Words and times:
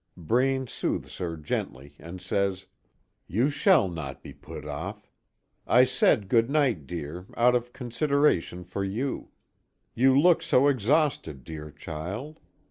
Braine 0.17 0.65
soothes 0.65 1.17
her 1.17 1.37
gently 1.37 1.93
and 1.99 2.19
says: 2.19 2.65
"You 3.27 3.51
shall 3.51 3.87
not 3.87 4.23
be 4.23 4.33
put 4.33 4.65
off. 4.65 5.11
I 5.67 5.83
said 5.85 6.27
good 6.27 6.49
night, 6.49 6.87
dear, 6.87 7.27
out 7.37 7.53
of 7.53 7.71
consideration 7.71 8.63
for 8.63 8.83
you. 8.83 9.29
You 9.93 10.19
look 10.19 10.41
so 10.41 10.67
exhausted, 10.69 11.43
dear 11.43 11.69
child. 11.69 12.39